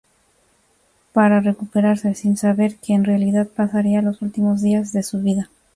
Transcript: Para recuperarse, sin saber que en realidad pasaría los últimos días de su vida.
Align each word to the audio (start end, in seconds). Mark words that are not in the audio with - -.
Para 1.13 1.41
recuperarse, 1.41 2.15
sin 2.15 2.35
saber 2.35 2.75
que 2.77 2.93
en 2.93 3.03
realidad 3.03 3.47
pasaría 3.49 4.01
los 4.01 4.23
últimos 4.23 4.59
días 4.63 4.93
de 4.93 5.03
su 5.03 5.19
vida. 5.21 5.51